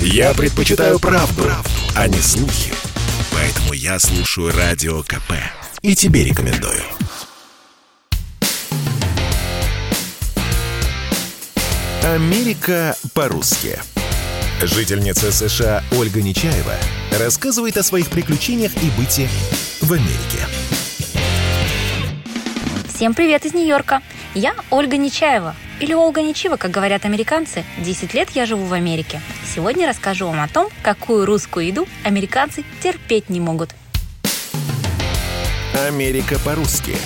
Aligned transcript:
Я 0.00 0.34
предпочитаю 0.34 0.98
правду, 0.98 1.42
правду, 1.42 1.70
а 1.94 2.08
не 2.08 2.18
слухи. 2.18 2.72
Поэтому 3.32 3.72
я 3.72 3.98
слушаю 3.98 4.52
Радио 4.56 5.02
КП. 5.02 5.32
И 5.82 5.94
тебе 5.94 6.24
рекомендую. 6.24 6.82
Америка 12.02 12.96
по-русски. 13.14 13.78
Жительница 14.62 15.32
США 15.32 15.82
Ольга 15.98 16.22
Нечаева 16.22 16.74
рассказывает 17.18 17.76
о 17.76 17.82
своих 17.82 18.08
приключениях 18.08 18.72
и 18.82 18.90
быте 18.98 19.28
в 19.82 19.92
Америке. 19.92 20.46
Всем 22.94 23.12
привет 23.12 23.44
из 23.44 23.52
Нью-Йорка. 23.52 24.00
Я 24.34 24.54
Ольга 24.70 24.96
Нечаева. 24.96 25.54
Или 25.78 25.92
Ольга 25.92 26.22
Нечива, 26.22 26.56
как 26.56 26.70
говорят 26.70 27.04
американцы. 27.04 27.64
10 27.78 28.14
лет 28.14 28.30
я 28.30 28.46
живу 28.46 28.64
в 28.64 28.72
Америке. 28.72 29.20
Сегодня 29.44 29.88
расскажу 29.88 30.26
вам 30.26 30.40
о 30.40 30.48
том, 30.48 30.68
какую 30.82 31.26
русскую 31.26 31.66
еду 31.66 31.86
американцы 32.02 32.64
терпеть 32.82 33.28
не 33.28 33.40
могут. 33.40 33.74
Америка 35.86 36.38
по-русски. 36.44 36.96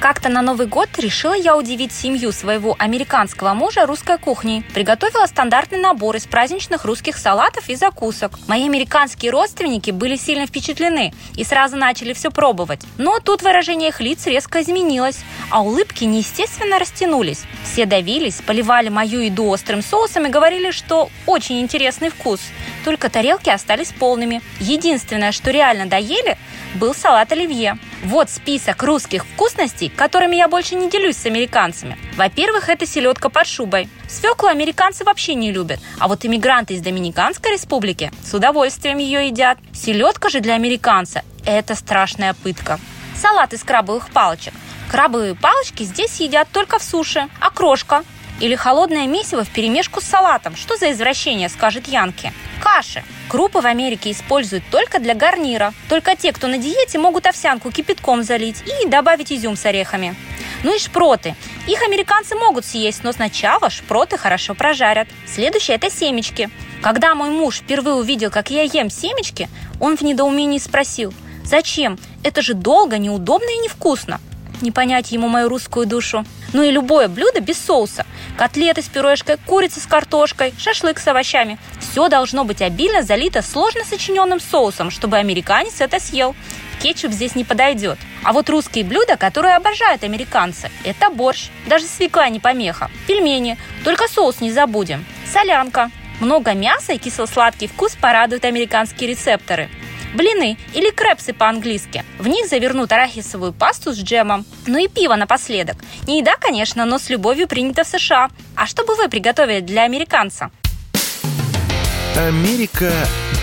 Как-то 0.00 0.28
на 0.28 0.42
Новый 0.42 0.68
год 0.68 0.88
решила 0.96 1.34
я 1.34 1.56
удивить 1.56 1.90
семью 1.90 2.30
своего 2.30 2.76
американского 2.78 3.52
мужа 3.54 3.84
русской 3.84 4.16
кухней. 4.16 4.62
Приготовила 4.72 5.26
стандартный 5.26 5.80
набор 5.80 6.14
из 6.14 6.24
праздничных 6.24 6.84
русских 6.84 7.18
салатов 7.18 7.68
и 7.68 7.74
закусок. 7.74 8.38
Мои 8.46 8.66
американские 8.66 9.32
родственники 9.32 9.90
были 9.90 10.14
сильно 10.14 10.46
впечатлены 10.46 11.12
и 11.34 11.42
сразу 11.42 11.76
начали 11.76 12.12
все 12.12 12.30
пробовать. 12.30 12.82
Но 12.96 13.18
тут 13.18 13.42
выражение 13.42 13.88
их 13.88 14.00
лиц 14.00 14.24
резко 14.26 14.62
изменилось, 14.62 15.18
а 15.50 15.62
улыбки 15.62 16.04
неестественно 16.04 16.78
растянулись. 16.78 17.42
Все 17.64 17.84
давились, 17.84 18.40
поливали 18.46 18.90
мою 18.90 19.18
еду 19.18 19.46
острым 19.46 19.82
соусом 19.82 20.26
и 20.26 20.30
говорили, 20.30 20.70
что 20.70 21.10
очень 21.26 21.60
интересный 21.60 22.10
вкус. 22.10 22.40
Только 22.84 23.10
тарелки 23.10 23.50
остались 23.50 23.92
полными. 23.92 24.42
Единственное, 24.60 25.32
что 25.32 25.50
реально 25.50 25.86
доели, 25.86 26.38
был 26.76 26.94
салат 26.94 27.32
оливье. 27.32 27.78
Вот 28.04 28.30
список 28.30 28.82
русских 28.84 29.24
вкусностей, 29.26 29.88
которыми 29.88 30.36
я 30.36 30.46
больше 30.46 30.76
не 30.76 30.88
делюсь 30.88 31.16
с 31.16 31.26
американцами. 31.26 31.98
Во-первых, 32.16 32.68
это 32.68 32.86
селедка 32.86 33.28
под 33.28 33.46
шубой. 33.46 33.88
Свеклу 34.08 34.48
американцы 34.48 35.04
вообще 35.04 35.34
не 35.34 35.50
любят, 35.50 35.80
а 35.98 36.06
вот 36.06 36.24
иммигранты 36.24 36.74
из 36.74 36.80
Доминиканской 36.80 37.52
республики 37.52 38.12
с 38.24 38.32
удовольствием 38.32 38.98
ее 38.98 39.26
едят. 39.26 39.58
Селедка 39.74 40.28
же 40.28 40.40
для 40.40 40.54
американца– 40.54 41.22
это 41.44 41.74
страшная 41.74 42.34
пытка. 42.34 42.78
Салат 43.16 43.52
из 43.52 43.64
крабовых 43.64 44.10
палочек. 44.10 44.54
Крабовые 44.90 45.34
палочки 45.34 45.82
здесь 45.82 46.20
едят 46.20 46.48
только 46.52 46.78
в 46.78 46.84
суше, 46.84 47.28
а 47.40 47.50
крошка 47.50 48.04
или 48.40 48.54
холодное 48.54 49.08
месиво 49.08 49.44
в 49.44 49.50
перемешку 49.50 50.00
с 50.00 50.04
салатом. 50.04 50.54
Что 50.54 50.76
за 50.76 50.92
извращение, 50.92 51.48
скажет 51.48 51.88
Янки. 51.88 52.32
Каши. 52.74 53.02
Крупы 53.28 53.60
в 53.60 53.66
Америке 53.66 54.10
используют 54.10 54.64
только 54.70 54.98
для 54.98 55.14
гарнира. 55.14 55.72
Только 55.88 56.16
те, 56.16 56.32
кто 56.32 56.48
на 56.48 56.58
диете, 56.58 56.98
могут 56.98 57.26
овсянку 57.26 57.70
кипятком 57.70 58.22
залить 58.22 58.62
и 58.66 58.86
добавить 58.88 59.32
изюм 59.32 59.56
с 59.56 59.64
орехами. 59.64 60.14
Ну 60.64 60.74
и 60.74 60.78
шпроты. 60.78 61.34
Их 61.66 61.82
американцы 61.82 62.34
могут 62.34 62.64
съесть, 62.64 63.04
но 63.04 63.12
сначала 63.12 63.70
шпроты 63.70 64.18
хорошо 64.18 64.54
прожарят. 64.54 65.08
Следующее– 65.26 65.76
это 65.78 65.90
семечки. 65.90 66.50
Когда 66.82 67.14
мой 67.14 67.30
муж 67.30 67.58
впервые 67.58 67.96
увидел, 67.96 68.30
как 68.30 68.50
я 68.50 68.62
ем 68.62 68.90
семечки, 68.90 69.48
он 69.80 69.96
в 69.96 70.02
недоумении 70.02 70.58
спросил, 70.58 71.14
«Зачем? 71.44 71.98
Это 72.22 72.42
же 72.42 72.54
долго, 72.54 72.98
неудобно 72.98 73.48
и 73.48 73.58
невкусно» 73.58 74.20
не 74.62 74.70
понять 74.70 75.12
ему 75.12 75.28
мою 75.28 75.48
русскую 75.48 75.86
душу. 75.86 76.24
Ну 76.52 76.62
и 76.62 76.70
любое 76.70 77.08
блюдо 77.08 77.40
без 77.40 77.58
соуса. 77.58 78.06
Котлеты 78.36 78.82
с 78.82 78.86
пюрешкой, 78.86 79.36
курица 79.46 79.80
с 79.80 79.86
картошкой, 79.86 80.54
шашлык 80.58 80.98
с 80.98 81.06
овощами. 81.06 81.58
Все 81.98 82.08
должно 82.08 82.44
быть 82.44 82.62
обильно 82.62 83.02
залито 83.02 83.42
сложно 83.42 83.82
сочиненным 83.84 84.38
соусом, 84.38 84.88
чтобы 84.88 85.16
американец 85.16 85.80
это 85.80 85.98
съел. 85.98 86.36
Кетчуп 86.80 87.10
здесь 87.10 87.34
не 87.34 87.42
подойдет. 87.42 87.98
А 88.22 88.32
вот 88.32 88.48
русские 88.48 88.84
блюда, 88.84 89.16
которые 89.16 89.56
обожают 89.56 90.04
американцы, 90.04 90.70
это 90.84 91.10
борщ. 91.10 91.48
Даже 91.66 91.86
свекла 91.86 92.28
не 92.28 92.38
помеха. 92.38 92.88
Пельмени. 93.08 93.58
Только 93.82 94.06
соус 94.06 94.40
не 94.40 94.52
забудем. 94.52 95.04
Солянка. 95.32 95.90
Много 96.20 96.52
мяса 96.52 96.92
и 96.92 96.98
кисло-сладкий 96.98 97.66
вкус 97.66 97.96
порадуют 97.96 98.44
американские 98.44 99.10
рецепторы 99.10 99.68
блины 100.14 100.56
или 100.74 100.90
крепсы 100.90 101.32
по-английски. 101.32 102.04
В 102.18 102.28
них 102.28 102.46
завернут 102.46 102.92
арахисовую 102.92 103.52
пасту 103.52 103.92
с 103.92 103.98
джемом. 103.98 104.46
Ну 104.68 104.78
и 104.78 104.86
пиво 104.86 105.16
напоследок. 105.16 105.76
Не 106.06 106.20
еда, 106.20 106.36
конечно, 106.40 106.84
но 106.84 106.98
с 106.98 107.10
любовью 107.10 107.48
принято 107.48 107.82
в 107.82 107.88
США. 107.88 108.30
А 108.54 108.66
что 108.66 108.84
бы 108.84 108.94
вы 108.94 109.08
приготовили 109.08 109.60
для 109.60 109.82
американца? 109.82 110.52
Америка 112.18 112.90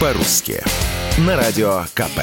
по-русски. 0.01 0.59
На 1.17 1.37
радио 1.37 1.79
КП. 1.93 2.19